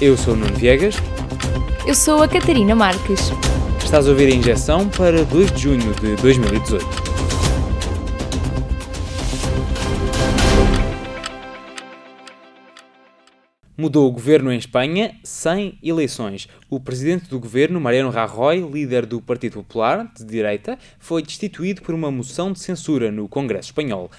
[0.00, 0.94] Eu sou o Nuno Viegas.
[1.84, 3.32] Eu sou a Catarina Marques.
[3.84, 6.86] Estás a ouvir a injeção para 2 de junho de 2018.
[13.76, 16.48] Mudou o governo em Espanha sem eleições.
[16.70, 21.94] O presidente do governo, Mariano Rajoy, líder do Partido Popular, de direita, foi destituído por
[21.94, 24.10] uma moção de censura no Congresso Espanhol.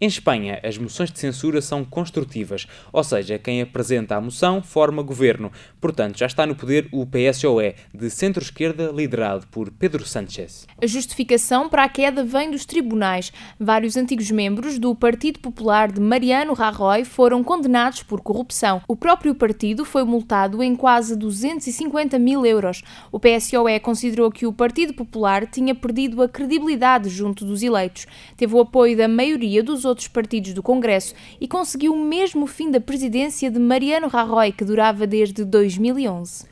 [0.00, 5.02] Em Espanha, as moções de censura são construtivas, ou seja, quem apresenta a moção forma
[5.02, 5.50] governo.
[5.80, 10.68] Portanto, já está no poder o PSOE, de centro-esquerda, liderado por Pedro Sánchez.
[10.80, 13.32] A justificação para a queda vem dos tribunais.
[13.58, 18.80] Vários antigos membros do Partido Popular de Mariano Rajoy foram condenados por corrupção.
[18.86, 22.84] O próprio partido foi multado em quase 250 mil euros.
[23.10, 28.06] O PSOE considerou que o Partido Popular tinha perdido a credibilidade junto dos eleitos.
[28.36, 32.70] Teve o apoio da maioria dos outros partidos do Congresso e conseguiu o mesmo fim
[32.70, 36.46] da presidência de Mariano Rajoy, que durava desde 2011.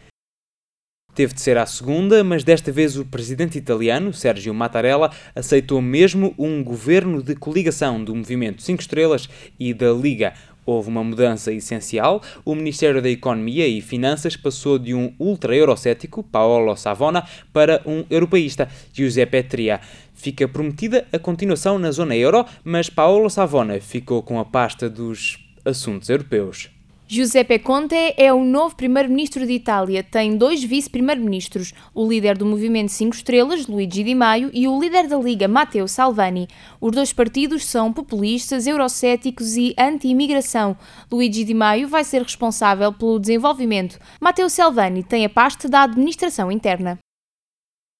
[1.16, 6.34] Teve de ser à segunda, mas desta vez o presidente italiano, Sergio Mattarella, aceitou mesmo
[6.38, 9.26] um governo de coligação do Movimento 5 Estrelas
[9.58, 10.34] e da Liga.
[10.66, 12.20] Houve uma mudança essencial.
[12.44, 18.68] O Ministério da Economia e Finanças passou de um ultra-eurocético, Paolo Savona, para um europeísta,
[18.92, 19.80] Giuseppe Tria.
[20.12, 25.38] Fica prometida a continuação na zona euro, mas Paolo Savona ficou com a pasta dos
[25.64, 26.75] assuntos europeus.
[27.08, 30.02] Giuseppe Conte é o novo primeiro-ministro de Itália.
[30.02, 35.06] Tem dois vice-primeiros-ministros, o líder do Movimento 5 Estrelas, Luigi Di Maio, e o líder
[35.06, 36.48] da Liga, Matteo Salvani.
[36.80, 40.76] Os dois partidos são populistas, eurocéticos e anti-imigração.
[41.08, 44.00] Luigi Di Maio vai ser responsável pelo desenvolvimento.
[44.20, 46.98] Matteo Salvani tem a pasta da administração interna.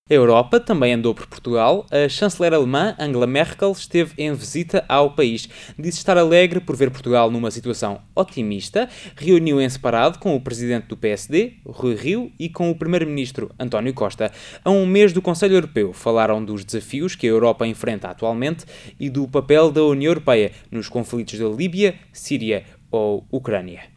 [0.09, 1.85] A Europa também andou por Portugal.
[1.91, 5.49] A chanceler alemã Angela Merkel esteve em visita ao país.
[5.77, 8.89] Disse estar alegre por ver Portugal numa situação otimista.
[9.17, 13.93] Reuniu em separado com o presidente do PSD, Rui Rio, e com o primeiro-ministro António
[13.93, 14.31] Costa.
[14.65, 18.65] A um mês do Conselho Europeu falaram dos desafios que a Europa enfrenta atualmente
[19.01, 22.63] e do papel da União Europeia nos conflitos da Líbia, Síria
[22.93, 23.96] ou Ucrânia.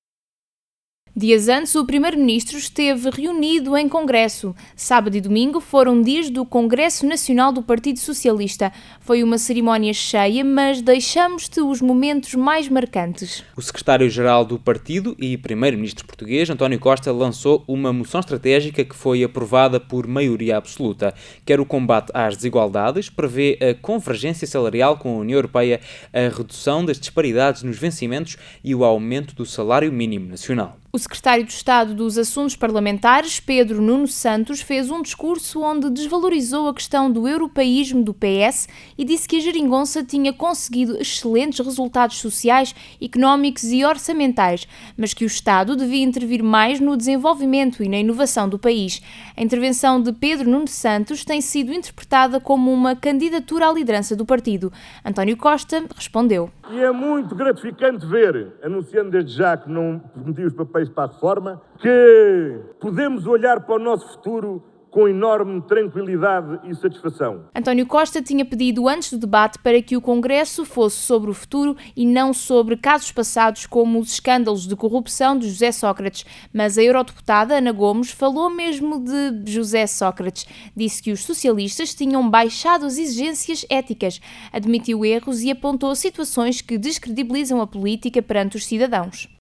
[1.20, 4.56] Dias antes, o Primeiro-Ministro esteve reunido em Congresso.
[4.74, 8.72] Sábado e domingo foram dias do Congresso Nacional do Partido Socialista.
[9.02, 13.44] Foi uma cerimónia cheia, mas deixamos-te os momentos mais marcantes.
[13.58, 19.22] O secretário-geral do partido e primeiro-ministro português, António Costa, lançou uma moção estratégica que foi
[19.22, 21.14] aprovada por maioria absoluta.
[21.46, 25.82] Quer o combate às desigualdades, prevê a convergência salarial com a União Europeia,
[26.14, 30.78] a redução das disparidades nos vencimentos e o aumento do salário mínimo nacional.
[30.92, 36.68] O secretário de Estado dos Assuntos Parlamentares, Pedro Nuno Santos, fez um discurso onde desvalorizou
[36.68, 38.68] a questão do europeísmo do PS
[38.98, 44.68] e disse que a geringonça tinha conseguido excelentes resultados sociais, económicos e orçamentais,
[44.98, 49.00] mas que o Estado devia intervir mais no desenvolvimento e na inovação do país.
[49.38, 54.26] A intervenção de Pedro Nuno Santos tem sido interpretada como uma candidatura à liderança do
[54.26, 54.74] partido.
[55.06, 56.50] António Costa respondeu.
[56.72, 61.08] E é muito gratificante ver, anunciando desde já que não prometi os papéis para a
[61.08, 67.46] reforma, que podemos olhar para o nosso futuro com enorme tranquilidade e satisfação.
[67.56, 71.76] António Costa tinha pedido antes do debate para que o Congresso fosse sobre o futuro
[71.96, 76.84] e não sobre casos passados como os escândalos de corrupção de José Sócrates, mas a
[76.84, 80.46] eurodeputada Ana Gomes falou mesmo de José Sócrates.
[80.76, 84.20] Disse que os socialistas tinham baixado as exigências éticas,
[84.52, 89.39] admitiu erros e apontou situações que descredibilizam a política perante os cidadãos.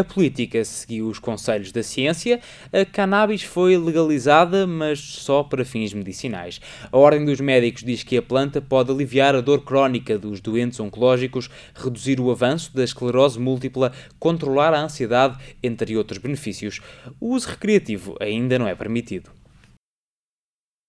[0.00, 2.40] A política seguiu os conselhos da ciência.
[2.72, 6.58] A cannabis foi legalizada, mas só para fins medicinais.
[6.90, 10.80] A Ordem dos Médicos diz que a planta pode aliviar a dor crónica dos doentes
[10.80, 16.80] oncológicos, reduzir o avanço da esclerose múltipla, controlar a ansiedade, entre outros benefícios.
[17.20, 19.39] O uso recreativo ainda não é permitido.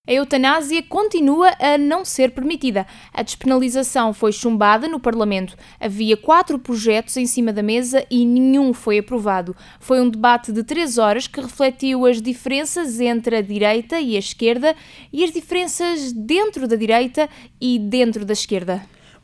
[0.07, 2.87] A eutanásia continua a não ser permitida.
[3.13, 5.55] A despenalização foi chumbada no Parlamento.
[5.79, 9.55] Havia quatro projetos em cima da mesa e nenhum foi aprovado.
[9.79, 14.19] Foi um debate de três horas que refletiu as diferenças entre a direita e a
[14.19, 14.75] esquerda
[15.13, 17.29] e as diferenças dentro da direita
[17.61, 18.81] e dentro da esquerda.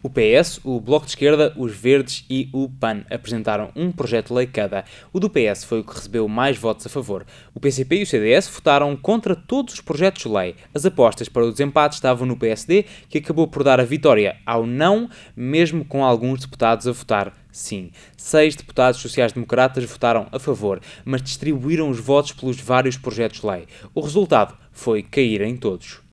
[0.07, 4.35] O PS, o Bloco de Esquerda, os Verdes e o PAN apresentaram um projeto de
[4.35, 4.85] lei cada.
[5.11, 7.25] O do PS foi o que recebeu mais votos a favor.
[7.53, 10.55] O PCP e o CDS votaram contra todos os projetos de lei.
[10.73, 14.65] As apostas para o desempate estavam no PSD, que acabou por dar a vitória ao
[14.65, 17.91] não, mesmo com alguns deputados a votar sim.
[18.15, 23.67] Seis deputados sociais-democratas votaram a favor, mas distribuíram os votos pelos vários projetos de lei.
[23.93, 26.06] O resultado foi cair em todos.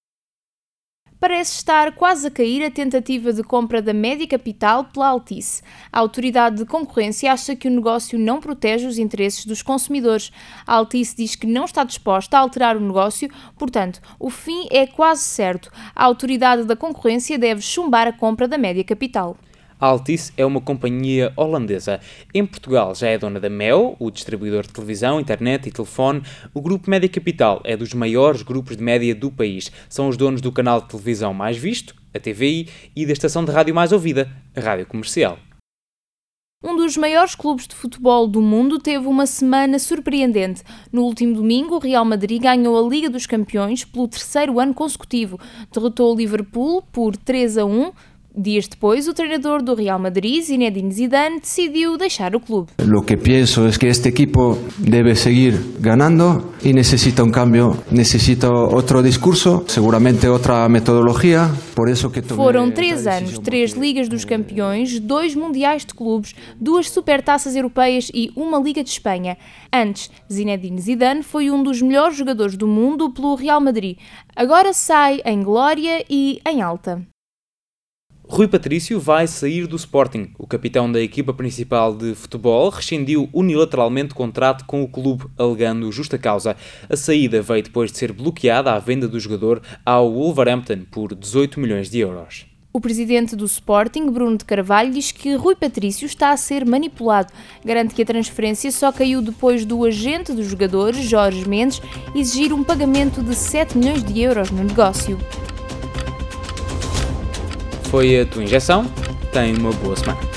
[1.25, 5.62] Parece estar quase a cair a tentativa de compra da Média Capital pela Altice.
[5.91, 10.31] A autoridade de concorrência acha que o negócio não protege os interesses dos consumidores.
[10.67, 14.87] A Altice diz que não está disposta a alterar o negócio, portanto, o fim é
[14.87, 15.73] quase certo.
[15.97, 19.35] A autoridade da concorrência deve chumbar a compra da Média Capital.
[19.79, 22.00] Altice é uma companhia holandesa.
[22.32, 26.23] Em Portugal já é dona da Mel, o distribuidor de televisão, internet e telefone.
[26.53, 29.71] O grupo Média Capital é dos maiores grupos de média do país.
[29.88, 33.50] São os donos do canal de televisão mais visto, a TVI, e da estação de
[33.50, 35.38] rádio mais ouvida, a Rádio Comercial.
[36.67, 40.62] Um dos maiores clubes de futebol do mundo teve uma semana surpreendente.
[40.91, 45.38] No último domingo, o Real Madrid ganhou a Liga dos Campeões pelo terceiro ano consecutivo.
[45.71, 47.93] Derrotou o Liverpool por 3 a 1
[48.37, 52.73] Dias depois, o treinador do Real Madrid, Zinedine Zidane, decidiu deixar o clube.
[52.83, 58.51] Lo que pienso es que este equipo debe seguir ganando y necesita un cambio, necesita
[58.51, 61.49] otro discurso, seguramente otra metodología.
[61.77, 66.91] Por eso que Foram três anos, três ligas dos campeões, dois mundiais de clubes, duas
[66.91, 69.37] supertaças europeias e uma Liga de Espanha.
[69.73, 73.97] Antes, Zinedine Zidane foi um dos melhores jogadores do mundo pelo Real Madrid.
[74.35, 77.13] Agora sai em glória e em alta.
[78.26, 80.31] Rui Patrício vai sair do Sporting.
[80.38, 86.17] O capitão da equipa principal de futebol rescindiu unilateralmente contrato com o clube, alegando justa
[86.17, 86.56] causa.
[86.88, 91.61] A saída veio depois de ser bloqueada a venda do jogador ao Wolverhampton por 18
[91.61, 92.47] milhões de euros.
[92.73, 97.32] O presidente do Sporting, Bruno de Carvalho, diz que Rui Patrício está a ser manipulado.
[97.62, 101.81] Garante que a transferência só caiu depois do agente dos jogadores, Jorge Mendes,
[102.17, 105.19] exigir um pagamento de 7 milhões de euros no negócio
[107.94, 108.85] foi a tua injeção.
[109.32, 110.34] Tenha uma boa semana.